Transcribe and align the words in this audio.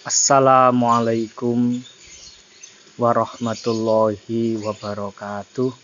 Assalamualaikum 0.00 1.76
warahmatullahi 2.96 4.56
wabarakatuh. 4.56 5.76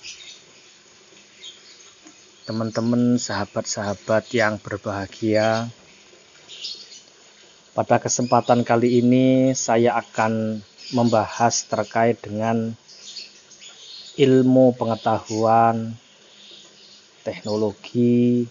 Teman-teman, 2.48 3.20
sahabat-sahabat 3.20 4.32
yang 4.32 4.56
berbahagia, 4.56 5.68
pada 7.76 8.00
kesempatan 8.00 8.64
kali 8.64 9.04
ini 9.04 9.52
saya 9.52 10.00
akan 10.00 10.64
membahas 10.96 11.68
terkait 11.68 12.16
dengan 12.24 12.72
ilmu 14.16 14.72
pengetahuan, 14.80 15.92
teknologi, 17.20 18.48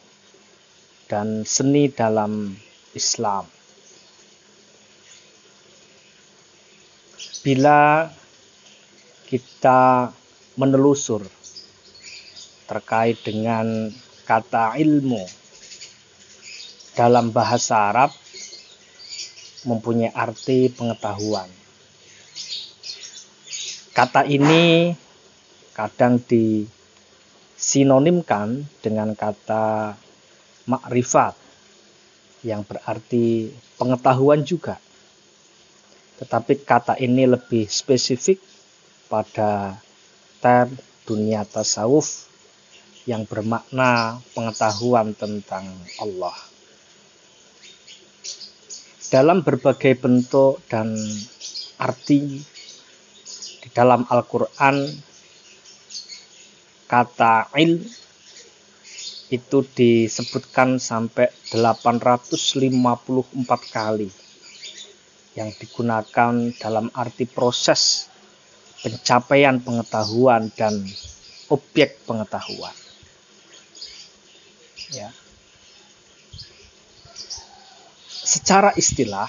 dan 1.10 1.42
seni 1.42 1.90
dalam 1.90 2.54
Islam. 2.94 3.55
Bila 7.46 8.10
kita 9.30 10.10
menelusur 10.58 11.22
terkait 12.66 13.22
dengan 13.22 13.94
kata 14.26 14.82
ilmu 14.82 15.22
dalam 16.98 17.30
bahasa 17.30 17.94
Arab 17.94 18.10
mempunyai 19.70 20.10
arti 20.10 20.74
pengetahuan. 20.74 21.46
Kata 23.94 24.26
ini 24.26 24.98
kadang 25.78 26.18
disinonimkan 26.26 28.66
dengan 28.82 29.14
kata 29.14 29.94
makrifat 30.66 31.38
yang 32.42 32.66
berarti 32.66 33.54
pengetahuan 33.78 34.42
juga. 34.42 34.82
Tetapi 36.16 36.64
kata 36.64 36.96
ini 37.04 37.28
lebih 37.28 37.68
spesifik 37.68 38.40
pada 39.12 39.76
ter 40.40 40.72
dunia 41.04 41.44
tasawuf 41.44 42.32
yang 43.06 43.30
bermakna 43.30 44.18
pengetahuan 44.34 45.14
tentang 45.14 45.70
Allah. 46.02 46.34
Dalam 49.14 49.46
berbagai 49.46 49.94
bentuk 50.02 50.66
dan 50.66 50.98
arti 51.78 52.42
di 53.62 53.70
dalam 53.76 54.10
Al-Quran 54.10 54.90
kata 56.90 57.54
il 57.62 57.86
itu 59.30 59.66
disebutkan 59.74 60.78
sampai 60.78 61.30
854 61.54 63.74
kali 63.74 64.25
yang 65.36 65.52
digunakan 65.52 66.34
dalam 66.56 66.88
arti 66.96 67.28
proses 67.28 68.08
pencapaian 68.80 69.60
pengetahuan 69.60 70.48
dan 70.56 70.88
objek 71.52 72.00
pengetahuan. 72.08 72.74
Ya. 74.96 75.12
Secara 78.26 78.72
istilah 78.80 79.28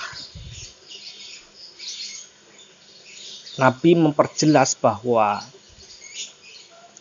Nabi 3.56 3.96
memperjelas 3.96 4.76
bahwa 4.78 5.40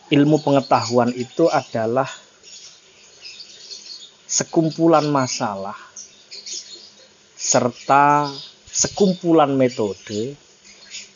ilmu 0.08 0.40
pengetahuan 0.40 1.12
itu 1.12 1.46
adalah 1.52 2.08
sekumpulan 4.24 5.04
masalah 5.06 5.76
serta 7.36 8.32
sekumpulan 8.76 9.56
metode 9.56 10.36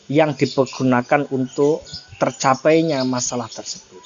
yang 0.09 0.33
dipergunakan 0.33 1.29
untuk 1.29 1.85
tercapainya 2.17 3.05
masalah 3.05 3.45
tersebut. 3.45 4.01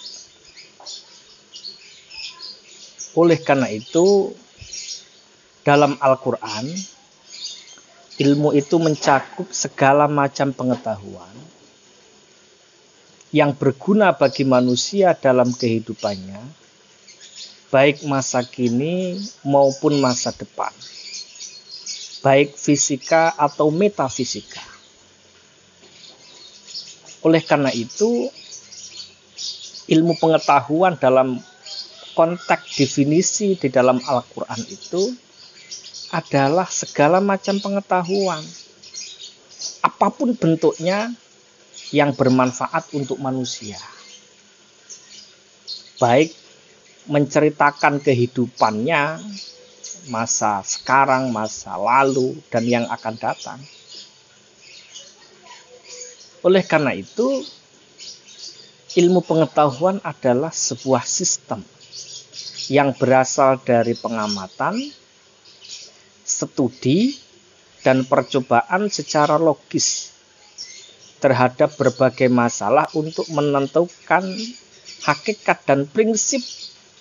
Oleh 3.16 3.40
karena 3.40 3.72
itu, 3.72 4.36
dalam 5.64 5.96
Al-Quran, 6.04 6.68
ilmu 8.20 8.52
itu 8.52 8.76
mencakup 8.76 9.48
segala 9.56 10.12
macam 10.12 10.52
pengetahuan 10.52 11.32
yang 13.32 13.56
berguna 13.56 14.16
bagi 14.16 14.44
manusia 14.44 15.16
dalam 15.16 15.56
kehidupannya, 15.56 16.44
baik 17.72 18.04
masa 18.04 18.44
kini 18.44 19.16
maupun 19.48 20.00
masa 20.04 20.36
depan 20.36 20.72
baik 22.26 22.58
fisika 22.58 23.38
atau 23.38 23.70
metafisika. 23.70 24.66
Oleh 27.22 27.46
karena 27.46 27.70
itu, 27.70 28.26
ilmu 29.86 30.18
pengetahuan 30.18 30.98
dalam 30.98 31.38
konteks 32.18 32.82
definisi 32.82 33.54
di 33.62 33.70
dalam 33.70 34.02
Al-Quran 34.02 34.62
itu 34.66 35.14
adalah 36.10 36.66
segala 36.66 37.22
macam 37.22 37.62
pengetahuan, 37.62 38.42
apa 39.86 40.08
pun 40.10 40.34
bentuknya 40.34 41.14
yang 41.94 42.18
bermanfaat 42.18 42.90
untuk 42.98 43.22
manusia, 43.22 43.78
baik 46.02 46.34
menceritakan 47.06 48.02
kehidupannya 48.02 49.22
masa 50.08 50.62
sekarang, 50.62 51.34
masa 51.34 51.78
lalu, 51.78 52.38
dan 52.54 52.64
yang 52.66 52.86
akan 52.90 53.16
datang. 53.18 53.60
Oleh 56.46 56.62
karena 56.62 56.94
itu, 56.94 57.42
ilmu 58.96 59.26
pengetahuan 59.26 59.98
adalah 60.06 60.54
sebuah 60.54 61.02
sistem 61.04 61.66
yang 62.70 62.94
berasal 62.94 63.58
dari 63.62 63.98
pengamatan, 63.98 64.78
studi, 66.22 67.18
dan 67.82 68.06
percobaan 68.06 68.90
secara 68.90 69.38
logis 69.38 70.14
terhadap 71.22 71.74
berbagai 71.78 72.30
masalah 72.30 72.90
untuk 72.98 73.26
menentukan 73.34 74.26
hakikat 75.06 75.58
dan 75.66 75.86
prinsip 75.86 76.42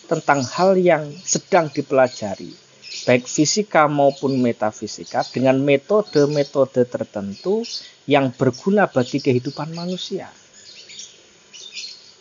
tentang 0.08 0.44
hal 0.44 0.76
yang 0.76 1.08
sedang 1.24 1.72
dipelajari 1.72 2.63
baik 3.04 3.28
fisika 3.28 3.84
maupun 3.84 4.40
metafisika 4.40 5.24
dengan 5.28 5.60
metode-metode 5.60 6.88
tertentu 6.88 7.60
yang 8.08 8.32
berguna 8.32 8.88
bagi 8.88 9.20
kehidupan 9.20 9.76
manusia. 9.76 10.32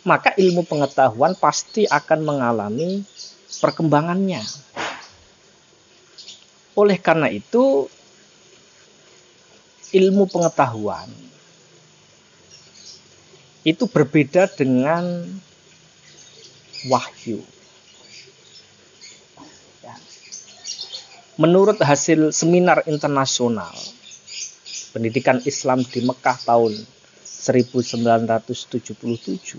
Maka 0.04 0.36
ilmu 0.36 0.68
pengetahuan 0.68 1.32
pasti 1.40 1.88
akan 1.88 2.20
mengalami 2.28 3.00
perkembangannya. 3.64 4.44
Oleh 6.76 7.00
karena 7.00 7.32
itu, 7.32 7.88
ilmu 9.96 10.28
pengetahuan 10.28 11.08
itu 13.64 13.88
berbeda 13.88 14.44
dengan 14.52 15.24
wahyu. 16.92 17.40
Menurut 21.34 21.82
hasil 21.82 22.30
seminar 22.30 22.86
internasional 22.86 23.74
pendidikan 24.94 25.42
Islam 25.42 25.82
di 25.82 26.06
Mekah 26.06 26.38
tahun 26.46 26.78
1977, 27.26 29.58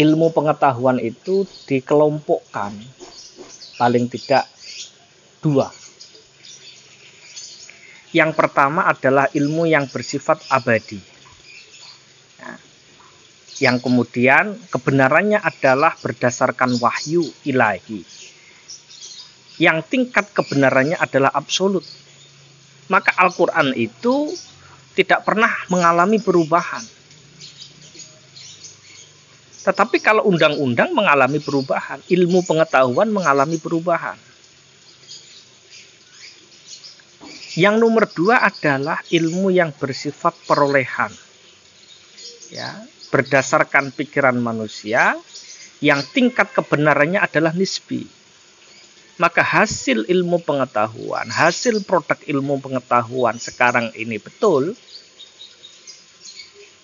ilmu 0.00 0.32
pengetahuan 0.32 0.96
itu 0.96 1.44
dikelompokkan 1.68 2.72
paling 3.76 4.08
tidak 4.08 4.48
dua. 5.44 5.68
Yang 8.16 8.32
pertama 8.32 8.88
adalah 8.88 9.28
ilmu 9.36 9.68
yang 9.68 9.92
bersifat 9.92 10.40
abadi. 10.48 11.04
Nah, 12.40 12.56
yang 13.60 13.76
kemudian 13.76 14.56
kebenarannya 14.72 15.36
adalah 15.36 15.92
berdasarkan 16.00 16.80
wahyu 16.80 17.28
ilahi 17.44 18.21
yang 19.62 19.86
tingkat 19.86 20.34
kebenarannya 20.34 20.98
adalah 20.98 21.30
absolut. 21.30 21.86
Maka 22.90 23.14
Al-Quran 23.14 23.70
itu 23.78 24.34
tidak 24.98 25.22
pernah 25.22 25.54
mengalami 25.70 26.18
perubahan. 26.18 26.82
Tetapi 29.62 30.02
kalau 30.02 30.26
undang-undang 30.26 30.90
mengalami 30.90 31.38
perubahan, 31.38 32.02
ilmu 32.10 32.42
pengetahuan 32.42 33.06
mengalami 33.14 33.62
perubahan. 33.62 34.18
Yang 37.54 37.76
nomor 37.78 38.10
dua 38.10 38.42
adalah 38.42 38.98
ilmu 39.14 39.54
yang 39.54 39.70
bersifat 39.78 40.34
perolehan. 40.50 41.14
Ya, 42.50 42.82
berdasarkan 43.14 43.94
pikiran 43.94 44.34
manusia 44.42 45.14
yang 45.78 46.02
tingkat 46.10 46.50
kebenarannya 46.50 47.22
adalah 47.22 47.54
nisbi 47.54 48.21
Maka 49.22 49.38
hasil 49.46 50.10
ilmu 50.10 50.42
pengetahuan, 50.42 51.30
hasil 51.30 51.86
produk 51.86 52.18
ilmu 52.26 52.58
pengetahuan 52.58 53.38
sekarang 53.38 53.94
ini 53.94 54.18
betul, 54.18 54.74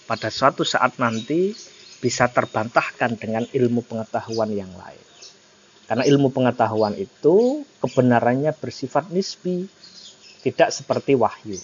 pada 0.07 0.31
suatu 0.31 0.63
saat 0.63 1.03
nanti 1.03 1.51
bisa 1.99 2.31
terbantahkan 2.31 3.19
dengan 3.19 3.43
ilmu 3.51 3.83
pengetahuan 3.83 4.55
yang 4.55 4.71
lain. 4.71 5.03
Karena 5.91 6.07
ilmu 6.07 6.31
pengetahuan 6.31 6.95
itu 6.95 7.67
kebenarannya 7.83 8.55
bersifat 8.55 9.11
nisbi, 9.11 9.67
tidak 10.47 10.71
seperti 10.71 11.19
wahyu. 11.19 11.59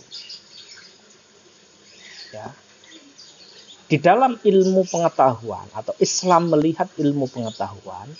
Ya. 2.34 2.50
Di 3.86 4.02
dalam 4.02 4.42
ilmu 4.42 4.90
pengetahuan 4.90 5.70
atau 5.70 5.94
Islam 6.02 6.50
melihat 6.50 6.90
ilmu 6.98 7.30
pengetahuan, 7.30 8.10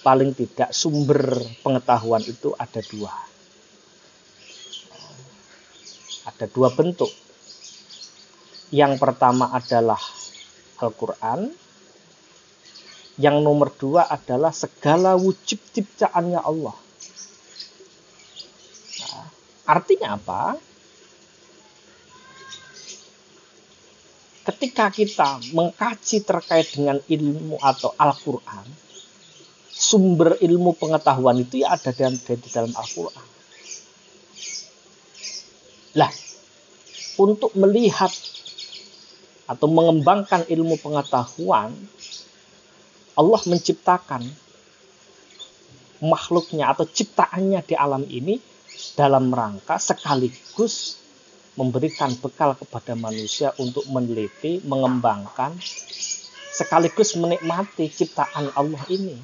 paling 0.00 0.32
tidak 0.32 0.72
sumber 0.72 1.36
pengetahuan 1.60 2.24
itu 2.24 2.56
ada 2.56 2.80
dua. 2.88 3.12
Ada 6.24 6.46
dua 6.48 6.68
bentuk. 6.72 7.12
Yang 8.70 9.02
pertama 9.02 9.50
adalah 9.50 10.00
Al-Quran, 10.80 11.52
yang 13.20 13.44
nomor 13.44 13.68
dua 13.76 14.08
adalah 14.08 14.54
segala 14.54 15.18
wujud 15.18 15.60
ciptaannya 15.74 16.40
Allah. 16.40 16.76
Nah, 19.04 19.26
artinya 19.68 20.16
apa? 20.16 20.56
Ketika 24.40 24.88
kita 24.88 25.30
mengkaji 25.52 26.24
terkait 26.24 26.72
dengan 26.72 26.96
ilmu 27.04 27.60
atau 27.60 27.92
Al-Quran, 28.00 28.89
sumber 29.90 30.38
ilmu 30.38 30.78
pengetahuan 30.78 31.42
itu 31.42 31.66
ya 31.66 31.74
ada 31.74 31.90
di, 31.90 32.06
dalam 32.54 32.70
Al-Quran. 32.70 33.26
Lah, 35.98 36.12
untuk 37.18 37.50
melihat 37.58 38.14
atau 39.50 39.66
mengembangkan 39.66 40.46
ilmu 40.46 40.78
pengetahuan, 40.78 41.74
Allah 43.18 43.42
menciptakan 43.50 44.22
makhluknya 46.00 46.70
atau 46.70 46.86
ciptaannya 46.86 47.60
di 47.66 47.74
alam 47.74 48.06
ini 48.06 48.38
dalam 48.94 49.34
rangka 49.34 49.76
sekaligus 49.76 50.96
memberikan 51.58 52.14
bekal 52.16 52.54
kepada 52.56 52.94
manusia 52.96 53.52
untuk 53.58 53.84
meneliti, 53.90 54.62
mengembangkan, 54.64 55.58
sekaligus 56.54 57.18
menikmati 57.18 57.90
ciptaan 57.90 58.54
Allah 58.54 58.80
ini. 58.88 59.18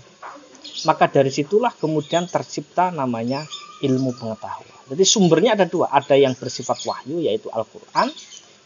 Maka 0.84 1.08
dari 1.08 1.32
situlah 1.32 1.72
kemudian 1.72 2.28
tercipta 2.28 2.92
namanya 2.92 3.48
ilmu 3.80 4.12
pengetahuan. 4.12 4.76
Jadi 4.92 5.04
sumbernya 5.08 5.56
ada 5.56 5.66
dua, 5.66 5.88
ada 5.88 6.14
yang 6.14 6.36
bersifat 6.36 6.84
wahyu 6.84 7.24
yaitu 7.24 7.48
Al-Quran, 7.48 8.12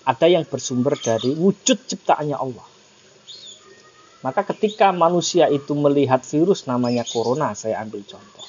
ada 0.05 0.27
yang 0.27 0.43
bersumber 0.43 0.99
dari 0.99 1.33
wujud 1.39 1.79
ciptaannya 1.87 2.37
Allah. 2.37 2.67
Maka 4.21 4.45
ketika 4.53 4.93
manusia 4.93 5.49
itu 5.49 5.73
melihat 5.73 6.21
virus 6.27 6.69
namanya 6.69 7.09
corona, 7.09 7.57
saya 7.57 7.81
ambil 7.81 8.05
contoh. 8.05 8.45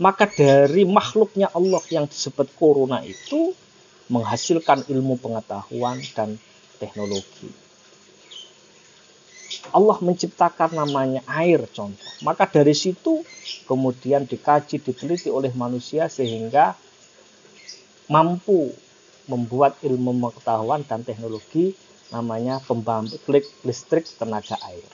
Maka 0.00 0.24
dari 0.32 0.88
makhluknya 0.88 1.52
Allah 1.52 1.82
yang 1.92 2.08
disebut 2.08 2.56
corona 2.56 3.04
itu 3.04 3.52
menghasilkan 4.08 4.88
ilmu 4.88 5.20
pengetahuan 5.20 6.00
dan 6.16 6.40
teknologi. 6.80 7.61
Allah 9.72 9.98
menciptakan 10.04 10.76
namanya 10.76 11.24
air 11.24 11.64
contoh. 11.72 12.12
Maka 12.20 12.44
dari 12.44 12.76
situ 12.76 13.24
kemudian 13.64 14.28
dikaji, 14.28 14.78
diteliti 14.78 15.32
oleh 15.32 15.50
manusia 15.56 16.12
sehingga 16.12 16.76
mampu 18.12 18.68
membuat 19.26 19.80
ilmu 19.80 20.12
pengetahuan 20.28 20.84
dan 20.84 21.00
teknologi 21.00 21.72
namanya 22.12 22.60
pembangkit 22.60 23.24
listrik 23.64 24.04
tenaga 24.20 24.60
air. 24.68 24.84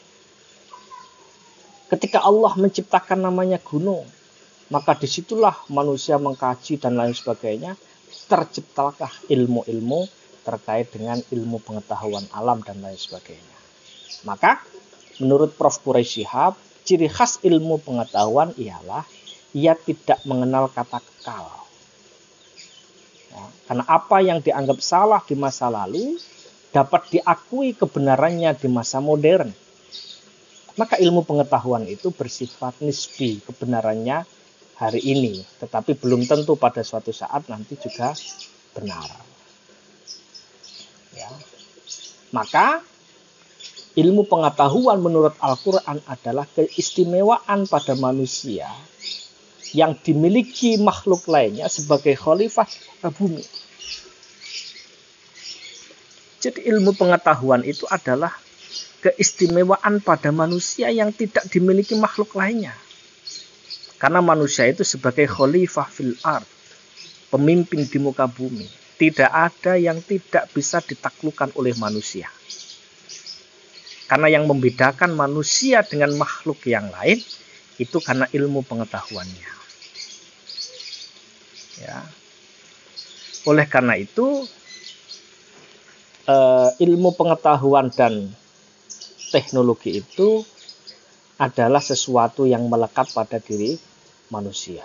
Ketika 1.88 2.22
Allah 2.22 2.52
menciptakan 2.54 3.18
namanya 3.18 3.58
gunung, 3.58 4.06
maka 4.68 4.94
di 4.94 5.08
situlah 5.08 5.56
manusia 5.72 6.20
mengkaji 6.20 6.78
dan 6.78 6.94
lain 6.94 7.16
sebagainya, 7.16 7.74
terciptalah 8.28 9.10
ilmu-ilmu 9.26 10.04
terkait 10.44 10.92
dengan 10.92 11.16
ilmu 11.32 11.58
pengetahuan 11.64 12.24
alam 12.36 12.60
dan 12.60 12.78
lain 12.84 12.96
sebagainya. 12.96 13.56
Maka 14.24 14.62
menurut 15.18 15.54
Prof. 15.54 15.78
Quraisy 15.82 16.22
Shihab, 16.22 16.54
ciri 16.86 17.10
khas 17.10 17.42
ilmu 17.44 17.82
pengetahuan 17.82 18.54
ialah 18.56 19.04
ia 19.52 19.74
tidak 19.74 20.22
mengenal 20.24 20.70
kata 20.70 21.00
kekal. 21.02 21.46
Ya, 23.28 23.44
karena 23.68 23.84
apa 23.84 24.16
yang 24.24 24.38
dianggap 24.40 24.78
salah 24.80 25.20
di 25.24 25.36
masa 25.36 25.68
lalu 25.68 26.16
dapat 26.72 27.18
diakui 27.18 27.76
kebenarannya 27.76 28.56
di 28.56 28.68
masa 28.68 29.00
modern. 29.00 29.52
Maka 30.78 30.94
ilmu 30.94 31.26
pengetahuan 31.26 31.82
itu 31.90 32.14
bersifat 32.14 32.78
nisbi 32.78 33.42
kebenarannya 33.42 34.22
hari 34.78 35.02
ini, 35.02 35.42
tetapi 35.58 35.98
belum 35.98 36.22
tentu 36.30 36.54
pada 36.54 36.86
suatu 36.86 37.10
saat 37.10 37.50
nanti 37.50 37.74
juga 37.74 38.14
benar. 38.78 39.10
Ya. 41.18 41.34
Maka 42.30 42.78
ilmu 43.98 44.30
pengetahuan 44.30 45.02
menurut 45.02 45.34
Al-Quran 45.42 45.98
adalah 46.06 46.46
keistimewaan 46.54 47.66
pada 47.66 47.98
manusia 47.98 48.70
yang 49.74 49.98
dimiliki 49.98 50.78
makhluk 50.78 51.26
lainnya 51.26 51.66
sebagai 51.66 52.14
khalifah 52.14 52.70
bumi. 53.10 53.42
Jadi 56.38 56.70
ilmu 56.70 56.94
pengetahuan 56.94 57.66
itu 57.66 57.90
adalah 57.90 58.30
keistimewaan 59.02 59.98
pada 59.98 60.30
manusia 60.30 60.86
yang 60.94 61.10
tidak 61.10 61.50
dimiliki 61.50 61.98
makhluk 61.98 62.38
lainnya. 62.38 62.78
Karena 63.98 64.22
manusia 64.22 64.70
itu 64.70 64.86
sebagai 64.86 65.26
khalifah 65.26 65.90
fil 65.90 66.14
ard, 66.22 66.46
pemimpin 67.34 67.82
di 67.82 67.98
muka 67.98 68.30
bumi. 68.30 68.70
Tidak 68.94 69.30
ada 69.30 69.74
yang 69.74 69.98
tidak 70.06 70.54
bisa 70.54 70.78
ditaklukkan 70.78 71.50
oleh 71.58 71.74
manusia. 71.74 72.30
Karena 74.08 74.32
yang 74.32 74.48
membedakan 74.48 75.12
manusia 75.12 75.84
dengan 75.84 76.16
makhluk 76.16 76.64
yang 76.64 76.88
lain 76.88 77.20
itu 77.76 78.00
karena 78.00 78.24
ilmu 78.32 78.64
pengetahuannya. 78.64 79.52
Ya. 81.78 82.02
Oleh 83.46 83.68
karena 83.68 83.94
itu 84.00 84.48
uh, 86.26 86.70
ilmu 86.80 87.14
pengetahuan 87.14 87.92
dan 87.92 88.32
teknologi 89.30 90.00
itu 90.00 90.42
adalah 91.38 91.78
sesuatu 91.78 92.48
yang 92.48 92.66
melekat 92.66 93.14
pada 93.14 93.38
diri 93.38 93.78
manusia. 94.34 94.84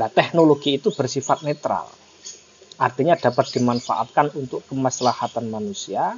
Nah, 0.00 0.08
teknologi 0.08 0.80
itu 0.80 0.88
bersifat 0.88 1.44
netral. 1.44 1.84
Artinya 2.80 3.12
dapat 3.20 3.52
dimanfaatkan 3.52 4.32
untuk 4.32 4.64
kemaslahatan 4.72 5.52
manusia 5.52 6.16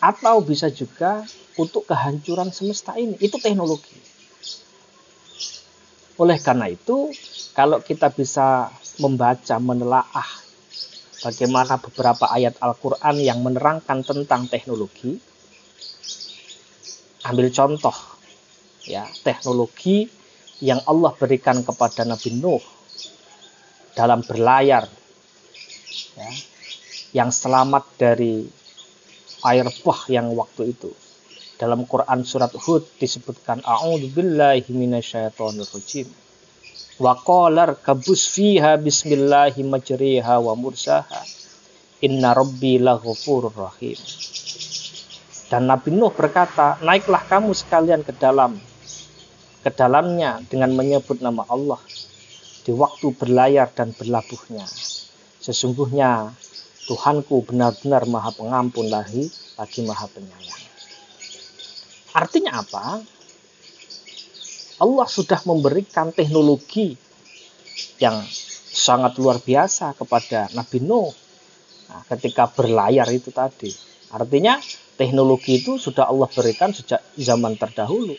atau 0.00 0.44
bisa 0.44 0.68
juga 0.68 1.24
untuk 1.56 1.88
kehancuran 1.88 2.52
semesta 2.52 2.94
ini. 3.00 3.16
Itu 3.16 3.40
teknologi. 3.40 3.96
Oleh 6.16 6.40
karena 6.40 6.72
itu, 6.72 7.12
kalau 7.52 7.80
kita 7.84 8.08
bisa 8.12 8.72
membaca, 9.00 9.56
menelaah 9.60 10.28
bagaimana 11.20 11.76
beberapa 11.80 12.28
ayat 12.28 12.56
Al-Quran 12.60 13.16
yang 13.20 13.40
menerangkan 13.44 14.04
tentang 14.04 14.48
teknologi. 14.48 15.16
Ambil 17.26 17.50
contoh, 17.50 17.96
ya 18.86 19.04
teknologi 19.26 20.06
yang 20.62 20.80
Allah 20.88 21.12
berikan 21.12 21.60
kepada 21.60 22.06
Nabi 22.06 22.38
Nuh 22.38 22.62
dalam 23.92 24.22
berlayar, 24.24 24.86
ya, 26.16 26.30
yang 27.12 27.28
selamat 27.32 27.84
dari 27.98 28.46
air 29.46 29.66
bah 29.86 30.00
yang 30.10 30.34
waktu 30.34 30.74
itu. 30.74 30.90
Dalam 31.56 31.88
Quran 31.88 32.20
surat 32.26 32.52
Hud 32.52 32.84
disebutkan 33.00 33.64
A'udzubillahi 33.64 34.68
minasyaitonirrajim 34.76 36.08
wa 37.00 37.12
qalar 37.16 37.76
kabus 37.80 38.28
fiha 38.32 38.76
bismillahi 38.76 39.64
majriha 39.64 40.36
wa 40.36 40.52
mursaha. 40.52 41.22
Inna 42.04 42.36
rabbi 42.36 42.76
laghafurur 42.76 43.56
rahim. 43.56 43.96
Dan 45.48 45.70
Nabi 45.70 45.94
Nuh 45.94 46.12
berkata 46.12 46.76
naiklah 46.84 47.24
kamu 47.24 47.54
sekalian 47.56 48.04
ke 48.04 48.12
dalam 48.12 48.58
ke 49.64 49.70
dalamnya 49.72 50.42
dengan 50.46 50.74
menyebut 50.76 51.22
nama 51.24 51.46
Allah 51.48 51.80
di 52.66 52.74
waktu 52.74 53.14
berlayar 53.14 53.70
dan 53.72 53.94
berlabuhnya. 53.94 54.66
Sesungguhnya 55.38 56.34
Tuhanku 56.86 57.42
benar-benar 57.46 58.06
maha 58.06 58.30
pengampun 58.32 58.86
lagi 58.86 59.26
lagi 59.58 59.82
maha 59.82 60.06
penyayang 60.06 60.64
artinya 62.14 62.62
apa 62.62 63.02
Allah 64.76 65.08
sudah 65.08 65.40
memberikan 65.48 66.12
teknologi 66.12 66.92
yang 67.96 68.20
sangat 68.76 69.16
luar 69.16 69.40
biasa 69.40 69.96
kepada 69.96 70.52
Nabi 70.52 70.84
Nuh 70.84 71.08
nah, 71.88 72.04
ketika 72.12 72.44
berlayar 72.52 73.08
itu 73.08 73.32
tadi. 73.32 73.72
Artinya 74.12 74.60
teknologi 75.00 75.64
itu 75.64 75.80
sudah 75.80 76.12
Allah 76.12 76.28
berikan 76.28 76.76
sejak 76.76 77.00
zaman 77.16 77.56
terdahulu. 77.56 78.14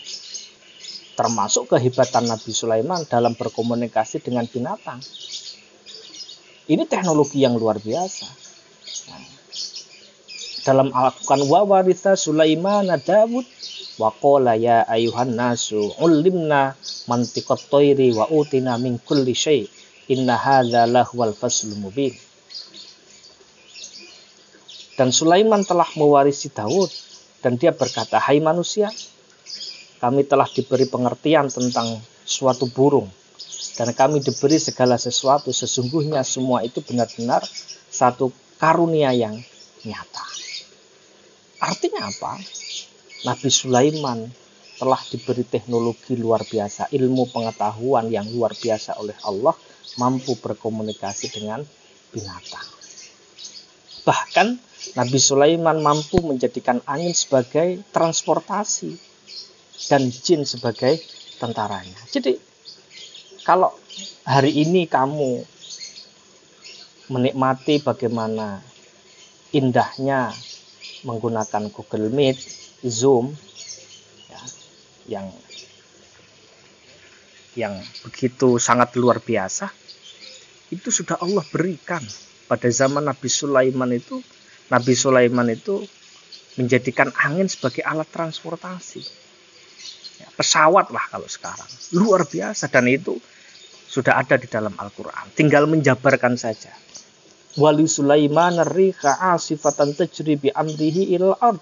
Termasuk 1.13 1.74
kehebatan 1.74 2.25
Nabi 2.25 2.51
Sulaiman 2.53 3.05
dalam 3.05 3.38
berkomunikasi 3.38 4.21
dengan 4.21 4.45
binatang. 4.50 5.01
Ini 6.67 6.83
teknologi 6.89 7.41
yang 7.41 7.57
luar 7.57 7.77
biasa. 7.77 8.47
Dalam 10.67 10.91
Al-Quran 10.91 11.47
Sulaiman 12.19 12.91
Dawud 12.99 13.47
wa 13.97 14.11
qala 14.11 14.59
ya 14.59 14.83
ayuhan 14.83 15.33
nasu 15.33 15.95
ulimna 16.03 16.75
mantiqat 17.07 17.71
toiri 17.71 18.11
wa 18.11 18.27
utina 18.27 18.75
min 18.75 18.99
kulli 18.99 19.31
syai 19.31 19.63
inna 20.11 20.35
hadza 20.35 20.83
lahwal 20.85 21.31
faslul 21.31 21.79
mubin. 21.79 22.11
Dan 24.97 25.13
Sulaiman 25.13 25.61
telah 25.63 25.87
mewarisi 25.95 26.49
Daud 26.49 26.89
dan 27.39 27.55
dia 27.55 27.71
berkata 27.71 28.17
hai 28.17 28.41
manusia 28.41 28.89
kami 29.97 30.25
telah 30.25 30.45
diberi 30.49 30.89
pengertian 30.89 31.49
tentang 31.49 32.01
suatu 32.25 32.69
burung 32.69 33.07
dan 33.77 33.93
kami 33.93 34.19
diberi 34.19 34.57
segala 34.57 34.97
sesuatu. 34.97 35.53
Sesungguhnya 35.53 36.25
semua 36.25 36.65
itu 36.65 36.81
benar-benar 36.81 37.45
satu 37.87 38.33
karunia 38.57 39.13
yang 39.13 39.37
nyata 39.85 40.25
artinya 41.63 42.09
apa 42.09 42.37
Nabi 43.25 43.49
Sulaiman 43.49 44.29
telah 44.77 45.01
diberi 45.09 45.41
teknologi 45.41 46.13
luar 46.13 46.45
biasa, 46.45 46.93
ilmu 46.93 47.33
pengetahuan 47.33 48.13
yang 48.13 48.29
luar 48.29 48.53
biasa 48.53 49.01
oleh 49.01 49.17
Allah, 49.25 49.57
mampu 49.97 50.37
berkomunikasi 50.37 51.33
dengan 51.33 51.65
binatang. 52.13 52.67
Bahkan 54.05 54.47
Nabi 54.93 55.19
Sulaiman 55.19 55.81
mampu 55.81 56.21
menjadikan 56.21 56.79
angin 56.85 57.11
sebagai 57.11 57.81
transportasi 57.89 58.93
dan 59.89 60.07
jin 60.13 60.45
sebagai 60.45 61.01
tentaranya. 61.41 61.97
Jadi 62.13 62.37
kalau 63.41 63.73
hari 64.29 64.61
ini 64.61 64.85
kamu 64.85 65.41
menikmati 67.07 67.79
bagaimana 67.79 68.59
indahnya 69.55 70.31
menggunakan 71.07 71.71
Google 71.71 72.11
Meet, 72.11 72.37
Zoom 72.83 73.31
ya, 74.27 74.41
yang 75.07 75.27
yang 77.57 77.73
begitu 78.05 78.59
sangat 78.59 78.93
luar 78.99 79.23
biasa 79.23 79.71
itu 80.69 80.91
sudah 80.91 81.17
Allah 81.23 81.43
berikan. 81.47 82.03
Pada 82.47 82.67
zaman 82.71 83.03
Nabi 83.03 83.27
Sulaiman 83.27 83.91
itu 83.91 84.19
Nabi 84.71 84.93
Sulaiman 84.95 85.47
itu 85.51 85.83
menjadikan 86.59 87.11
angin 87.23 87.47
sebagai 87.47 87.83
alat 87.83 88.07
transportasi. 88.07 89.03
Ya, 90.23 90.27
pesawat 90.35 90.91
lah 90.91 91.03
kalau 91.11 91.27
sekarang. 91.27 91.67
Luar 91.95 92.23
biasa. 92.23 92.71
Dan 92.71 92.87
itu 92.87 93.19
sudah 93.87 94.15
ada 94.15 94.39
di 94.39 94.47
dalam 94.47 94.75
Al-Quran. 94.79 95.35
Tinggal 95.35 95.67
menjabarkan 95.67 96.39
saja 96.39 96.71
wali 97.57 97.89
Sulaiman 97.89 98.61
riha 98.61 99.33
asifatan 99.33 99.97
tajri 99.97 100.37
bi 100.37 100.53
amrihi 100.53 101.17
ilal 101.17 101.33
ard. 101.41 101.57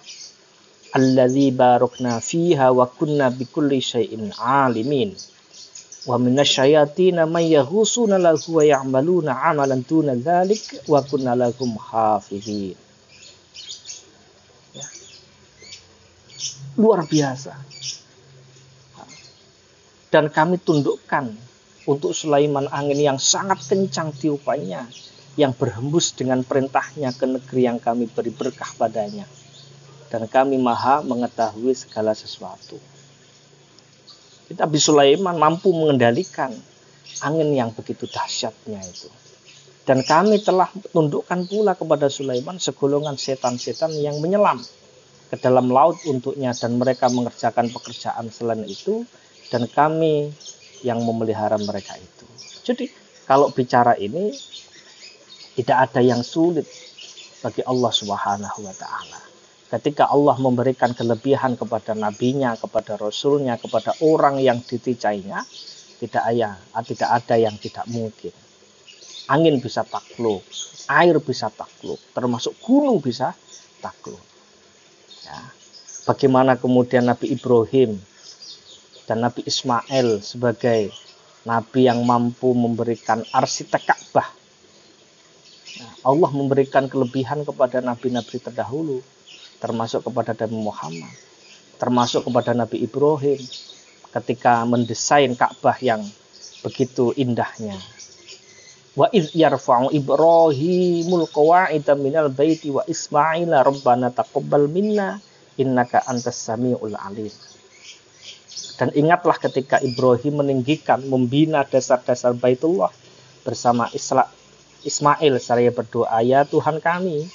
Alladzi 0.91 1.55
barakna 1.55 2.19
fiha 2.19 2.71
wa 2.75 2.87
kunna 2.91 3.31
bikulli 3.31 3.79
syai'in 3.79 4.35
alimin. 4.35 5.15
Wa 6.05 6.19
minasyayatin 6.19 7.23
may 7.31 7.55
yahusuna 7.55 8.19
lahu 8.19 8.59
wa 8.59 8.63
ya'maluna 8.63 9.31
'amalan 9.39 9.81
tuna 9.87 10.19
dzalik 10.19 10.83
wa 10.91 10.99
kunna 11.01 11.31
lahum 11.33 11.79
hafizin. 11.79 12.75
Ya. 14.75 14.87
luar 16.75 17.07
biasa. 17.07 17.55
Dan 20.11 20.31
kami 20.31 20.59
tundukkan 20.63 21.35
untuk 21.87 22.15
Sulaiman 22.15 22.71
angin 22.71 22.99
yang 22.99 23.19
sangat 23.19 23.63
kencang 23.67 24.15
tiupannya 24.15 24.87
yang 25.35 25.51
berhembus 25.51 26.15
dengan 26.15 26.43
perintahnya 26.43 27.11
ke 27.15 27.27
negeri 27.27 27.61
yang 27.67 27.79
kami 27.79 28.07
beri 28.07 28.31
berkah 28.31 28.71
padanya 28.79 29.27
dan 30.15 30.31
kami 30.31 30.55
maha 30.55 31.03
mengetahui 31.03 31.75
segala 31.75 32.15
sesuatu. 32.15 32.79
Nabi 34.55 34.79
Sulaiman 34.79 35.35
mampu 35.35 35.73
mengendalikan 35.73 36.53
angin 37.25 37.51
yang 37.51 37.73
begitu 37.73 38.07
dahsyatnya 38.07 38.79
itu. 38.85 39.09
Dan 39.85 40.01
kami 40.01 40.41
telah 40.41 40.71
tundukkan 40.89 41.45
pula 41.45 41.77
kepada 41.77 42.09
Sulaiman 42.09 42.57
segolongan 42.57 43.19
setan-setan 43.21 43.93
yang 43.93 44.17
menyelam 44.17 44.57
ke 45.29 45.35
dalam 45.37 45.69
laut 45.69 46.01
untuknya 46.09 46.55
dan 46.57 46.77
mereka 46.77 47.05
mengerjakan 47.09 47.69
pekerjaan 47.69 48.31
selain 48.33 48.65
itu 48.65 49.05
dan 49.53 49.69
kami 49.69 50.33
yang 50.81 51.01
memelihara 51.05 51.57
mereka 51.61 51.97
itu. 51.97 52.25
Jadi 52.65 52.89
kalau 53.29 53.53
bicara 53.53 53.93
ini 53.97 54.33
tidak 55.55 55.89
ada 55.91 56.01
yang 56.03 56.21
sulit 56.21 56.67
bagi 57.41 57.63
Allah 57.63 57.91
Subhanahu 57.91 58.59
wa 58.61 58.75
taala 58.75 59.25
ketika 59.75 60.07
Allah 60.07 60.37
memberikan 60.37 60.93
kelebihan 60.93 61.57
kepada 61.57 61.97
nabinya, 61.97 62.53
kepada 62.55 62.95
rasulnya, 62.95 63.57
kepada 63.57 63.97
orang 64.05 64.37
yang 64.39 64.61
diticainya, 64.61 65.41
tidak 65.99 66.23
ada, 66.23 66.55
tidak 66.85 67.09
ada 67.09 67.35
yang 67.35 67.55
tidak 67.57 67.85
mungkin. 67.89 68.31
Angin 69.25 69.57
bisa 69.57 69.81
takluk, 69.81 70.45
air 70.85 71.17
bisa 71.17 71.49
takluk, 71.49 71.97
termasuk 72.13 72.53
gunung 72.61 73.01
bisa 73.01 73.33
takluk. 73.81 74.21
Ya. 75.25 75.39
Bagaimana 76.05 76.61
kemudian 76.61 77.09
Nabi 77.09 77.33
Ibrahim 77.33 77.97
dan 79.09 79.25
Nabi 79.25 79.41
Ismail 79.49 80.21
sebagai 80.21 80.93
nabi 81.45 81.89
yang 81.89 82.05
mampu 82.05 82.53
memberikan 82.53 83.25
arsitek 83.33 83.81
Ka'bah. 83.81 84.29
Allah 86.05 86.31
memberikan 86.31 86.87
kelebihan 86.87 87.43
kepada 87.43 87.83
nabi-nabi 87.83 88.39
terdahulu 88.39 89.03
termasuk 89.59 90.05
kepada 90.05 90.35
Nabi 90.35 90.57
Muhammad, 90.61 91.13
termasuk 91.79 92.27
kepada 92.27 92.51
Nabi 92.53 92.83
Ibrahim 92.83 93.39
ketika 94.13 94.63
mendesain 94.67 95.33
Ka'bah 95.35 95.75
yang 95.79 96.03
begitu 96.63 97.11
indahnya. 97.15 97.75
Wa 98.95 99.11
iz 99.11 99.35
yarfa'u 99.35 99.91
Ibrahimul 99.91 101.27
qawa'ida 101.27 101.99
minal 101.99 102.31
baiti 102.31 102.71
wa 102.71 102.85
Ismaila 102.87 103.59
rabbana 103.59 104.07
taqabbal 104.13 104.71
minna 104.71 105.19
innaka 105.59 105.99
antas 106.07 106.39
samiul 106.39 106.95
alim. 106.95 107.31
Dan 108.75 108.91
ingatlah 108.91 109.39
ketika 109.39 109.79
Ibrahim 109.79 110.43
meninggikan, 110.43 110.99
membina 111.07 111.63
dasar-dasar 111.63 112.35
Baitullah 112.35 112.91
bersama 113.47 113.87
Isla, 113.95 114.27
Ismail 114.85 115.41
saya 115.41 115.73
berdoa 115.73 116.21
ya 116.21 116.45
Tuhan 116.45 116.77
kami 116.77 117.25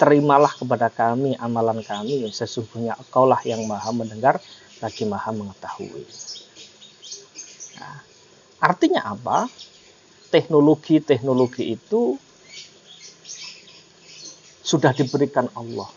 terimalah 0.00 0.56
kepada 0.56 0.88
kami 0.88 1.36
amalan 1.36 1.84
kami. 1.84 2.24
Sesungguhnya 2.32 2.96
engkaulah 2.96 3.44
yang 3.44 3.68
maha 3.68 3.92
mendengar 3.92 4.40
lagi 4.80 5.04
maha 5.04 5.28
mengetahui. 5.36 6.08
Nah, 7.76 8.00
artinya 8.64 9.04
apa? 9.04 9.44
Teknologi-teknologi 10.32 11.76
itu 11.76 12.16
sudah 14.64 14.96
diberikan 14.96 15.50
Allah 15.52 15.90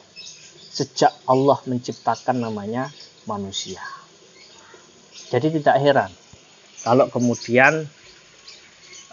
sejak 0.73 1.13
Allah 1.29 1.61
menciptakan 1.69 2.41
namanya 2.41 2.89
manusia. 3.29 3.79
Jadi 5.29 5.61
tidak 5.61 5.77
heran 5.77 6.11
kalau 6.81 7.05
kemudian 7.13 7.85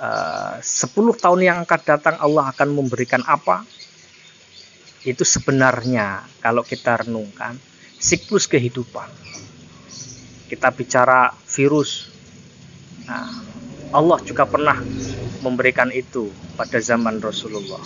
10 0.00 0.64
tahun 1.20 1.40
yang 1.44 1.58
akan 1.68 1.80
datang 1.84 2.16
Allah 2.16 2.48
akan 2.48 2.68
memberikan 2.72 3.20
apa 3.28 3.68
itu 5.04 5.24
sebenarnya 5.24 6.24
kalau 6.44 6.60
kita 6.60 7.04
renungkan 7.04 7.56
siklus 8.00 8.48
kehidupan. 8.48 9.08
Kita 10.48 10.68
bicara 10.72 11.30
virus. 11.46 12.10
Nah, 13.06 13.28
Allah 13.94 14.18
juga 14.24 14.44
pernah 14.44 14.76
memberikan 15.40 15.88
itu 15.94 16.28
pada 16.56 16.80
zaman 16.82 17.22
Rasulullah. 17.22 17.80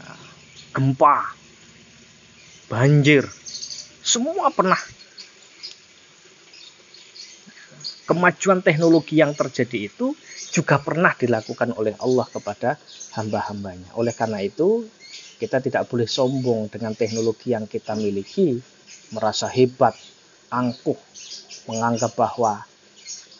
Nah, 0.00 0.18
gempa, 0.72 1.34
banjir, 2.68 3.26
semua 4.00 4.48
pernah. 4.52 4.78
Kemajuan 8.04 8.60
teknologi 8.60 9.16
yang 9.16 9.32
terjadi 9.32 9.88
itu 9.88 10.12
juga 10.54 10.78
pernah 10.78 11.10
dilakukan 11.18 11.74
oleh 11.74 11.98
Allah 11.98 12.30
kepada 12.30 12.78
hamba-hambanya. 13.18 13.90
Oleh 13.98 14.14
karena 14.14 14.38
itu, 14.38 14.86
kita 15.42 15.58
tidak 15.58 15.90
boleh 15.90 16.06
sombong 16.06 16.70
dengan 16.70 16.94
teknologi 16.94 17.50
yang 17.50 17.66
kita 17.66 17.98
miliki, 17.98 18.62
merasa 19.10 19.50
hebat, 19.50 19.98
angkuh. 20.54 20.98
menganggap 21.64 22.12
bahwa 22.12 22.60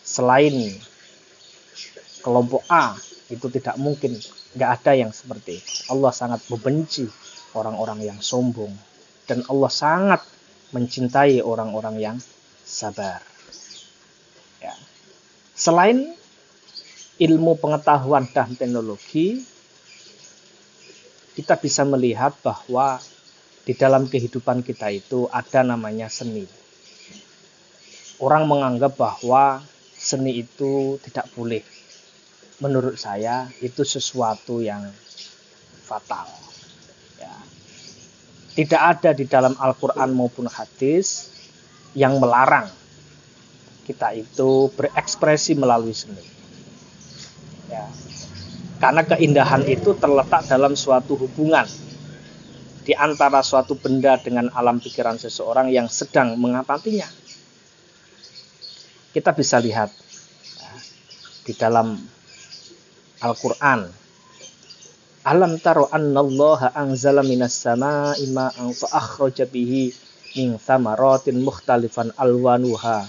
selain 0.00 0.72
kelompok 2.24 2.64
A 2.72 2.96
itu 3.28 3.52
tidak 3.52 3.76
mungkin 3.76 4.16
nggak 4.56 4.70
ada 4.80 4.96
yang 4.96 5.12
seperti 5.12 5.60
itu 5.60 5.92
Allah 5.92 6.08
sangat 6.08 6.40
membenci 6.48 7.04
orang-orang 7.52 8.00
yang 8.00 8.18
sombong 8.24 8.72
dan 9.28 9.44
Allah 9.52 9.68
sangat 9.68 10.24
mencintai 10.72 11.44
orang-orang 11.44 12.00
yang 12.00 12.16
sabar 12.64 13.20
ya. 14.64 14.72
selain 15.52 16.16
ilmu 17.14 17.54
pengetahuan 17.62 18.26
dan 18.26 18.58
teknologi 18.58 19.38
kita 21.34 21.58
bisa 21.58 21.82
melihat 21.86 22.34
bahwa 22.42 22.98
di 23.66 23.74
dalam 23.74 24.06
kehidupan 24.06 24.62
kita 24.62 24.90
itu 24.90 25.26
ada 25.30 25.66
namanya 25.66 26.06
seni. 26.06 26.46
Orang 28.22 28.46
menganggap 28.46 28.94
bahwa 28.94 29.62
seni 29.98 30.46
itu 30.46 30.98
tidak 31.02 31.26
boleh. 31.34 31.62
Menurut 32.62 32.94
saya 32.94 33.50
itu 33.58 33.82
sesuatu 33.82 34.62
yang 34.62 34.86
fatal. 35.82 36.30
Ya. 37.18 37.34
Tidak 38.54 38.78
ada 38.78 39.10
di 39.10 39.26
dalam 39.26 39.58
Al-Quran 39.58 40.14
maupun 40.14 40.46
hadis 40.46 41.34
yang 41.98 42.22
melarang 42.22 42.70
kita 43.84 44.14
itu 44.14 44.70
berekspresi 44.78 45.58
melalui 45.58 45.92
seni. 45.92 46.33
Ya. 47.74 47.86
Karena 48.78 49.02
keindahan 49.02 49.66
itu 49.66 49.98
terletak 49.98 50.46
dalam 50.46 50.78
suatu 50.78 51.18
hubungan 51.18 51.66
di 52.84 52.92
antara 52.92 53.40
suatu 53.40 53.74
benda 53.80 54.20
dengan 54.20 54.52
alam 54.52 54.76
pikiran 54.76 55.16
seseorang 55.16 55.72
yang 55.72 55.88
sedang 55.88 56.36
mengatatinya. 56.36 57.08
Kita 59.14 59.30
bisa 59.32 59.56
lihat 59.58 59.88
ya, 60.60 60.74
di 61.48 61.52
dalam 61.56 61.96
Al-Quran. 63.24 63.88
Alam 65.24 65.56
taro 65.56 65.88
annallaha 65.88 66.76
anzala 66.76 67.24
minas 67.24 67.56
sama'i 67.56 68.28
ma'an 68.28 68.76
fa 68.76 68.92
akhraja 68.92 69.48
bihi 69.48 69.88
min 70.36 70.60
thamaratin 70.60 71.40
mukhtalifan 71.40 72.12
alwanuha 72.20 73.08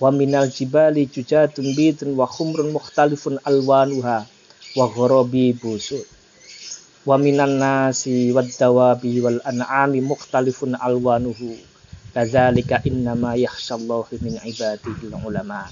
wa 0.00 0.08
minal 0.08 0.48
jibali 0.48 1.04
jujatun 1.04 1.76
bidun 1.76 2.16
wa 2.16 2.24
khumrun 2.24 2.72
mukhtalifun 2.72 3.36
alwanuha 3.44 4.24
wa 4.72 4.84
gharabi 4.88 5.52
busud 5.52 6.08
wa 7.04 7.16
minan 7.20 7.56
nasi 7.56 8.28
wad 8.32 8.48
dawabi 8.60 9.20
wal 9.24 9.40
an'ami 9.44 10.04
mukhtalifun 10.04 10.76
alwanuhu. 10.76 11.56
Kadzalika 12.10 12.82
innama 12.84 13.38
yakhshallahu 13.38 14.18
min 14.20 14.36
ibadihi 14.42 15.14
ulama. 15.14 15.64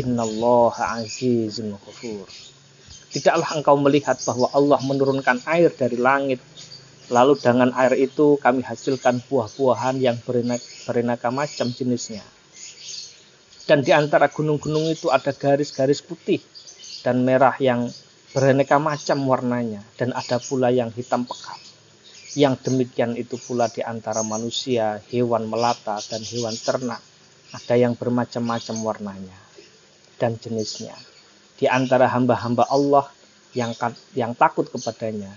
Innallaha 0.00 0.98
azizun 0.98 1.76
ghafur. 1.76 2.26
Tidaklah 3.12 3.58
engkau 3.58 3.76
melihat 3.78 4.16
bahwa 4.24 4.48
Allah 4.50 4.80
menurunkan 4.82 5.44
air 5.46 5.70
dari 5.70 5.96
langit 6.00 6.40
lalu 7.08 7.38
dengan 7.40 7.72
air 7.72 7.96
itu 7.96 8.36
kami 8.36 8.60
hasilkan 8.60 9.24
buah-buahan 9.28 9.96
yang 9.96 10.16
beraneka 10.26 11.32
macam 11.32 11.72
jenisnya 11.72 12.20
dan 13.68 13.84
di 13.84 13.92
antara 13.92 14.32
gunung-gunung 14.32 14.88
itu 14.88 15.12
ada 15.12 15.28
garis-garis 15.28 16.00
putih 16.00 16.40
dan 17.04 17.20
merah 17.20 17.52
yang 17.60 17.84
beraneka 18.32 18.80
macam 18.80 19.28
warnanya 19.28 19.84
dan 20.00 20.16
ada 20.16 20.40
pula 20.40 20.72
yang 20.72 20.88
hitam 20.88 21.28
pekat. 21.28 21.60
Yang 22.32 22.64
demikian 22.64 23.12
itu 23.20 23.36
pula 23.36 23.68
di 23.68 23.84
antara 23.84 24.24
manusia, 24.24 25.04
hewan 25.12 25.52
melata 25.52 26.00
dan 26.08 26.24
hewan 26.24 26.56
ternak. 26.56 27.04
Ada 27.52 27.76
yang 27.76 27.92
bermacam-macam 27.92 28.76
warnanya 28.80 29.38
dan 30.16 30.40
jenisnya. 30.40 30.96
Di 31.60 31.68
antara 31.68 32.08
hamba-hamba 32.08 32.68
Allah 32.72 33.04
yang 33.52 33.76
yang 34.16 34.32
takut 34.32 34.68
kepadanya 34.72 35.32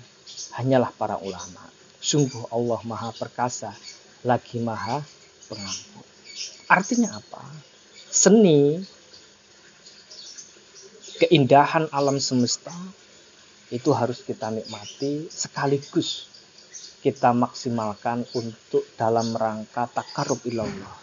hanyalah 0.56 0.92
para 0.96 1.20
ulama. 1.20 1.68
Sungguh 2.00 2.48
Allah 2.52 2.80
Maha 2.88 3.12
Perkasa, 3.12 3.76
lagi 4.24 4.60
Maha 4.64 5.04
Pengampun. 5.52 6.06
Artinya 6.72 7.20
apa? 7.20 7.71
Seni 8.12 8.76
keindahan 11.24 11.88
alam 11.96 12.20
semesta 12.20 12.76
itu 13.72 13.96
harus 13.96 14.20
kita 14.20 14.52
nikmati 14.52 15.32
sekaligus 15.32 16.32
kita 17.02 17.34
maksimalkan 17.34 18.22
untuk 18.38 18.86
dalam 18.94 19.34
rangka 19.34 19.90
takarub 19.90 20.38
ilallah. 20.46 20.96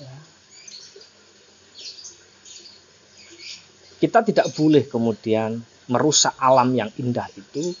Ya. 0.00 0.16
Kita 4.00 4.24
tidak 4.24 4.50
boleh 4.56 4.88
kemudian 4.88 5.60
merusak 5.86 6.32
alam 6.40 6.72
yang 6.72 6.88
indah 6.96 7.28
itu 7.36 7.76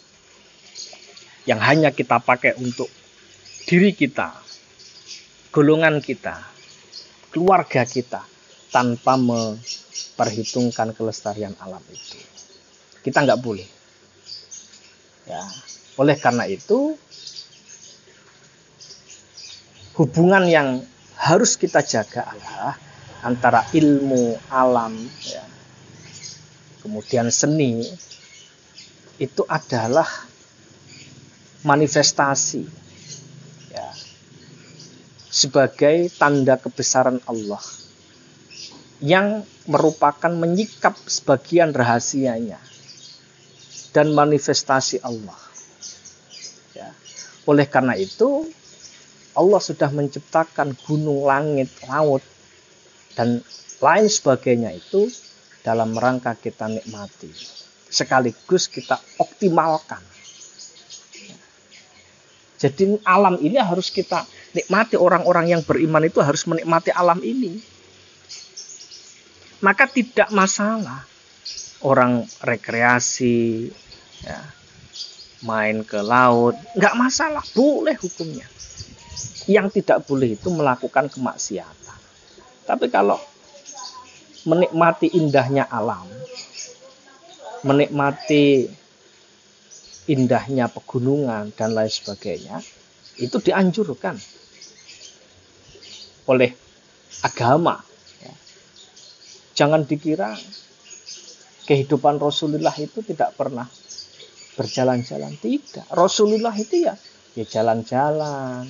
yang 1.48 1.58
hanya 1.58 1.90
kita 1.90 2.22
pakai 2.22 2.54
untuk 2.60 2.86
diri 3.66 3.96
kita, 3.96 4.30
golongan 5.50 5.98
kita, 5.98 6.38
keluarga 7.32 7.88
kita 7.88 8.22
tanpa 8.68 9.16
memperhitungkan 9.16 10.92
kelestarian 10.92 11.56
alam 11.58 11.82
itu. 11.88 12.20
Kita 13.02 13.24
nggak 13.24 13.40
boleh. 13.40 13.66
Ya, 15.26 15.42
oleh 15.96 16.16
karena 16.18 16.44
itu 16.46 16.98
hubungan 19.96 20.44
yang 20.48 20.82
harus 21.16 21.54
kita 21.56 21.80
jaga 21.84 22.26
adalah 22.26 22.74
antara 23.22 23.62
ilmu 23.70 24.34
alam, 24.50 24.98
ya, 25.22 25.46
kemudian 26.82 27.30
seni 27.30 27.86
itu 29.22 29.42
adalah 29.46 30.08
manifestasi 31.62 32.66
sebagai 35.42 36.06
tanda 36.14 36.54
kebesaran 36.54 37.18
Allah 37.26 37.62
yang 39.02 39.42
merupakan 39.66 40.30
menyikap 40.30 40.94
sebagian 41.10 41.74
rahasianya 41.74 42.62
dan 43.90 44.14
manifestasi 44.14 45.02
Allah. 45.02 45.38
Ya. 46.78 46.94
Oleh 47.50 47.66
karena 47.66 47.98
itu, 47.98 48.46
Allah 49.34 49.58
sudah 49.58 49.90
menciptakan 49.90 50.78
gunung, 50.86 51.26
langit, 51.26 51.74
laut, 51.90 52.22
dan 53.18 53.42
lain 53.82 54.06
sebagainya 54.06 54.70
itu 54.78 55.10
dalam 55.66 55.98
rangka 55.98 56.38
kita 56.38 56.70
nikmati. 56.70 57.34
Sekaligus 57.90 58.70
kita 58.70 58.96
optimalkan. 59.18 60.00
Jadi 62.62 62.94
alam 63.02 63.42
ini 63.42 63.58
harus 63.58 63.90
kita 63.90 64.22
nikmati. 64.56 64.94
Orang-orang 64.96 65.52
yang 65.52 65.62
beriman 65.64 66.04
itu 66.06 66.20
harus 66.24 66.44
menikmati 66.48 66.92
alam 66.92 67.20
ini. 67.20 67.60
Maka 69.62 69.86
tidak 69.86 70.28
masalah 70.34 71.06
orang 71.86 72.26
rekreasi 72.42 73.70
ya, 74.26 74.42
main 75.46 75.86
ke 75.86 76.02
laut 76.02 76.58
nggak 76.74 76.94
masalah 76.98 77.44
boleh 77.54 77.94
hukumnya. 77.98 78.46
Yang 79.50 79.82
tidak 79.82 80.06
boleh 80.06 80.38
itu 80.38 80.48
melakukan 80.50 81.10
kemaksiatan. 81.10 81.98
Tapi 82.66 82.86
kalau 82.90 83.18
menikmati 84.46 85.14
indahnya 85.14 85.66
alam 85.70 86.06
menikmati 87.62 88.66
indahnya 90.10 90.66
pegunungan 90.66 91.54
dan 91.54 91.70
lain 91.78 91.90
sebagainya 91.90 92.58
itu 93.22 93.38
dianjurkan 93.38 94.18
oleh 96.26 96.54
agama 97.22 97.82
Jangan 99.52 99.84
dikira 99.84 100.32
kehidupan 101.68 102.16
Rasulullah 102.16 102.72
itu 102.80 103.04
tidak 103.04 103.36
pernah 103.36 103.68
berjalan-jalan. 104.56 105.36
Tidak. 105.36 105.92
Rasulullah 105.92 106.56
itu 106.56 106.88
ya 106.88 106.96
ya 107.36 107.44
jalan-jalan 107.44 108.68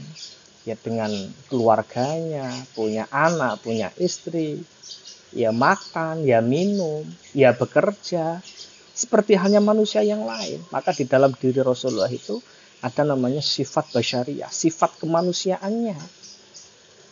ya 0.66 0.74
dengan 0.78 1.10
keluarganya, 1.50 2.50
punya 2.74 3.06
anak, 3.10 3.62
punya 3.62 3.90
istri, 3.98 4.62
ya 5.34 5.50
makan, 5.50 6.22
ya 6.26 6.38
minum, 6.42 7.02
ya 7.34 7.54
bekerja, 7.54 8.42
seperti 8.94 9.38
hanya 9.38 9.58
manusia 9.62 10.02
yang 10.02 10.22
lain. 10.26 10.62
Maka 10.70 10.94
di 10.94 11.06
dalam 11.06 11.34
diri 11.34 11.62
Rasulullah 11.62 12.10
itu 12.10 12.38
ada 12.82 13.02
namanya 13.06 13.42
sifat 13.42 13.90
basyariah, 13.94 14.50
sifat 14.50 14.98
kemanusiaannya. 15.02 16.21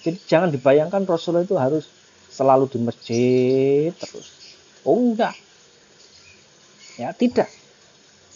Jadi 0.01 0.19
jangan 0.25 0.49
dibayangkan 0.49 1.05
Rasulullah 1.05 1.45
itu 1.45 1.57
harus 1.61 1.85
selalu 2.33 2.65
di 2.73 2.79
masjid 2.81 3.93
terus. 3.93 4.57
Oh 4.87 4.97
enggak. 4.97 5.37
Ya, 6.97 7.13
tidak. 7.13 7.49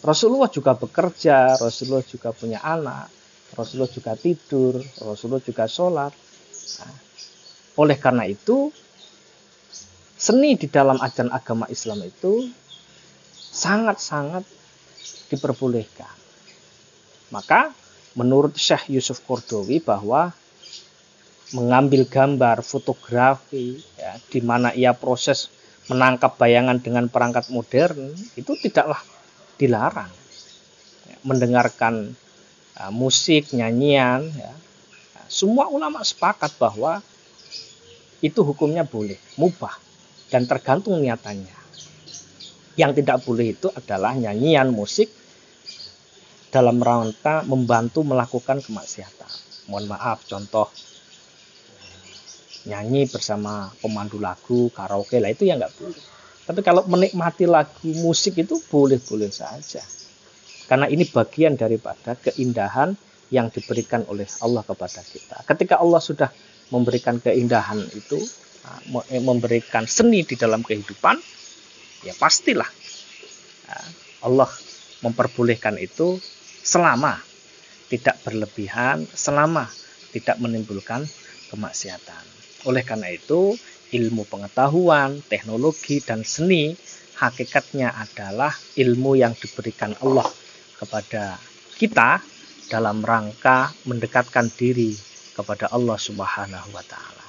Rasulullah 0.05 0.53
juga 0.53 0.77
bekerja, 0.77 1.57
Rasulullah 1.57 2.05
juga 2.05 2.37
punya 2.37 2.61
anak, 2.61 3.09
Rasulullah 3.57 3.88
juga 3.88 4.12
tidur, 4.20 4.77
Rasulullah 5.00 5.40
juga 5.40 5.64
sholat. 5.64 6.12
Nah, 6.85 6.96
Oleh 7.74 7.98
karena 7.98 8.29
itu, 8.29 8.70
seni 10.14 10.55
di 10.55 10.70
dalam 10.70 11.00
ajaran 11.03 11.35
agama 11.35 11.66
Islam 11.66 12.07
itu 12.07 12.46
sangat-sangat 13.35 14.46
diperbolehkan. 15.33 16.14
Maka 17.35 17.74
menurut 18.14 18.55
Syekh 18.55 18.94
Yusuf 18.94 19.27
Kordowi 19.27 19.83
bahwa 19.83 20.31
mengambil 21.52 22.09
gambar, 22.09 22.64
fotografi, 22.64 23.83
ya, 24.00 24.16
di 24.33 24.40
mana 24.40 24.72
ia 24.72 24.96
proses 24.96 25.52
menangkap 25.92 26.40
bayangan 26.40 26.80
dengan 26.80 27.12
perangkat 27.12 27.52
modern 27.52 28.16
itu 28.38 28.57
tidaklah 28.57 29.02
dilarang. 29.61 30.09
Ya, 31.04 31.16
mendengarkan 31.20 32.16
uh, 32.80 32.92
musik, 32.94 33.52
nyanyian, 33.52 34.33
ya, 34.33 34.52
semua 35.28 35.68
ulama 35.68 36.00
sepakat 36.00 36.57
bahwa 36.57 37.04
itu 38.24 38.40
hukumnya 38.40 38.88
boleh, 38.88 39.20
mubah, 39.37 39.76
dan 40.33 40.48
tergantung 40.48 40.96
niatannya. 41.04 41.61
Yang 42.74 43.04
tidak 43.04 43.22
boleh 43.22 43.52
itu 43.52 43.68
adalah 43.70 44.16
nyanyian 44.16 44.72
musik 44.72 45.12
dalam 46.48 46.80
rangka 46.80 47.44
membantu 47.44 48.02
melakukan 48.02 48.64
kemaksiatan. 48.64 49.30
Mohon 49.68 49.87
maaf, 49.94 50.24
contoh 50.26 50.70
nyanyi 52.64 53.09
bersama 53.09 53.68
pemandu 53.81 54.16
lagu, 54.16 54.72
karaoke 54.72 55.20
lah 55.20 55.31
itu 55.33 55.44
ya 55.44 55.61
nggak 55.61 55.74
boleh. 55.77 56.03
Tapi 56.44 56.61
kalau 56.61 56.85
menikmati 56.85 57.48
lagu 57.48 57.88
musik 58.05 58.37
itu 58.37 58.61
boleh-boleh 58.68 59.33
saja. 59.33 59.81
Karena 60.68 60.88
ini 60.88 61.05
bagian 61.09 61.57
daripada 61.57 62.16
keindahan 62.16 62.96
yang 63.33 63.48
diberikan 63.48 64.05
oleh 64.09 64.29
Allah 64.40 64.64
kepada 64.64 65.00
kita. 65.00 65.44
Ketika 65.44 65.81
Allah 65.81 66.00
sudah 66.00 66.29
memberikan 66.72 67.20
keindahan 67.20 67.81
itu, 67.92 68.20
eh, 69.09 69.20
memberikan 69.20 69.85
seni 69.88 70.24
di 70.24 70.37
dalam 70.37 70.64
kehidupan, 70.64 71.16
ya 72.05 72.12
pastilah 72.16 72.68
ya, 73.68 73.77
Allah 74.24 74.48
memperbolehkan 75.05 75.77
itu 75.81 76.16
selama 76.64 77.20
tidak 77.92 78.20
berlebihan, 78.24 79.05
selama 79.12 79.68
tidak 80.12 80.40
menimbulkan 80.40 81.05
kemaksiatan. 81.53 82.43
Oleh 82.64 82.83
karena 82.83 83.12
itu, 83.12 83.57
ilmu 83.92 84.24
pengetahuan, 84.27 85.20
teknologi, 85.29 86.00
dan 86.00 86.24
seni 86.24 86.74
hakikatnya 87.20 87.94
adalah 87.94 88.50
ilmu 88.74 89.14
yang 89.14 89.37
diberikan 89.38 89.94
Allah 90.03 90.27
kepada 90.74 91.38
kita 91.79 92.18
dalam 92.66 93.05
rangka 93.05 93.70
mendekatkan 93.87 94.50
diri 94.50 94.96
kepada 95.35 95.70
Allah 95.70 95.98
Subhanahu 95.98 96.68
wa 96.74 96.85
taala. 96.87 97.24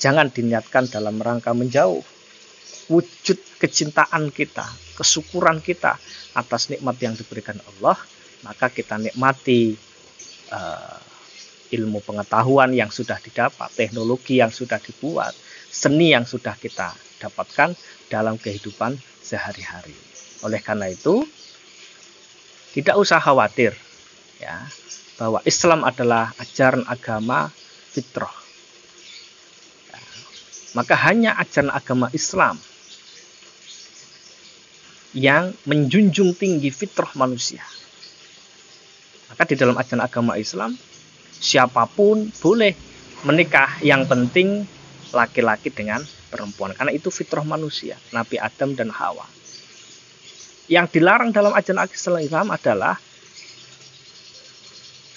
Jangan 0.00 0.32
diniatkan 0.32 0.88
dalam 0.88 1.20
rangka 1.20 1.52
menjauh. 1.52 2.00
Wujud 2.90 3.38
kecintaan 3.62 4.34
kita, 4.34 4.66
kesyukuran 4.98 5.62
kita 5.62 5.94
atas 6.34 6.74
nikmat 6.74 6.98
yang 6.98 7.14
diberikan 7.14 7.54
Allah, 7.62 7.94
maka 8.42 8.66
kita 8.66 8.98
nikmati 8.98 9.78
uh, 10.50 10.98
ilmu 11.70 12.02
pengetahuan 12.02 12.74
yang 12.74 12.90
sudah 12.90 13.16
didapat, 13.22 13.70
teknologi 13.78 14.42
yang 14.42 14.50
sudah 14.50 14.82
dibuat, 14.82 15.32
seni 15.70 16.10
yang 16.10 16.26
sudah 16.26 16.58
kita 16.58 16.90
dapatkan 17.22 17.78
dalam 18.10 18.34
kehidupan 18.36 18.98
sehari-hari. 19.22 19.94
Oleh 20.42 20.58
karena 20.58 20.90
itu, 20.90 21.22
tidak 22.74 22.98
usah 22.98 23.22
khawatir 23.22 23.74
ya 24.42 24.66
bahwa 25.20 25.38
Islam 25.44 25.84
adalah 25.86 26.32
ajaran 26.40 26.82
agama 26.88 27.52
fitrah. 27.92 28.32
Ya, 29.92 30.00
maka 30.74 30.94
hanya 31.06 31.36
ajaran 31.36 31.70
agama 31.70 32.08
Islam 32.10 32.56
yang 35.12 35.54
menjunjung 35.66 36.34
tinggi 36.38 36.70
fitrah 36.72 37.10
manusia. 37.18 37.62
Maka 39.30 39.46
di 39.46 39.54
dalam 39.54 39.76
ajaran 39.78 40.02
agama 40.02 40.34
Islam 40.40 40.74
siapa 41.40 41.88
pun 41.88 42.28
boleh 42.38 42.76
menikah. 43.24 43.80
Yang 43.80 44.02
penting 44.12 44.48
laki-laki 45.10 45.72
dengan 45.72 46.04
perempuan 46.30 46.76
karena 46.76 46.92
itu 46.94 47.10
fitrah 47.10 47.42
manusia, 47.42 47.98
Nabi 48.14 48.38
Adam 48.38 48.76
dan 48.76 48.92
Hawa. 48.92 49.26
Yang 50.70 51.00
dilarang 51.00 51.34
dalam 51.34 51.50
ajaran 51.50 51.90
Islam 51.90 52.54
adalah 52.54 52.94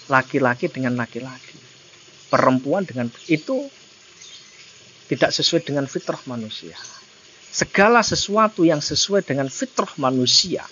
laki-laki 0.10 0.66
dengan 0.72 0.98
laki-laki, 0.98 1.60
perempuan 2.34 2.90
dengan 2.90 3.14
itu 3.30 3.70
tidak 5.12 5.30
sesuai 5.30 5.62
dengan 5.62 5.86
fitrah 5.86 6.20
manusia. 6.26 6.74
Segala 7.54 8.02
sesuatu 8.02 8.66
yang 8.66 8.82
sesuai 8.82 9.22
dengan 9.22 9.46
fitrah 9.46 9.94
manusia 10.02 10.66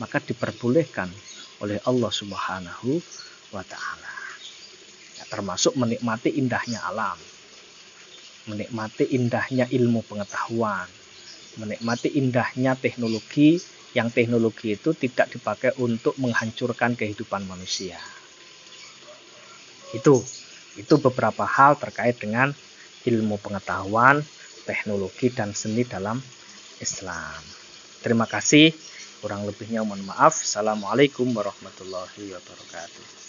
maka 0.00 0.16
diperbolehkan 0.20 1.12
oleh 1.60 1.76
Allah 1.84 2.08
Subhanahu 2.08 3.00
wa 3.52 3.64
taala. 3.64 4.09
Ya, 5.20 5.28
termasuk 5.28 5.76
menikmati 5.76 6.32
indahnya 6.32 6.80
alam. 6.80 7.20
Menikmati 8.48 9.04
indahnya 9.12 9.68
ilmu 9.68 10.00
pengetahuan, 10.08 10.88
menikmati 11.60 12.08
indahnya 12.16 12.72
teknologi 12.72 13.60
yang 13.92 14.08
teknologi 14.08 14.80
itu 14.80 14.96
tidak 14.96 15.28
dipakai 15.28 15.76
untuk 15.76 16.16
menghancurkan 16.16 16.96
kehidupan 16.96 17.44
manusia. 17.44 18.00
Itu 19.92 20.24
itu 20.80 20.94
beberapa 21.02 21.44
hal 21.44 21.76
terkait 21.76 22.16
dengan 22.16 22.56
ilmu 23.04 23.36
pengetahuan, 23.44 24.24
teknologi 24.64 25.28
dan 25.28 25.52
seni 25.52 25.84
dalam 25.84 26.16
Islam. 26.80 27.44
Terima 28.00 28.24
kasih. 28.24 28.72
Kurang 29.20 29.44
lebihnya 29.44 29.84
mohon 29.84 30.00
maaf. 30.08 30.40
Assalamualaikum 30.40 31.28
warahmatullahi 31.36 32.32
wabarakatuh. 32.32 33.20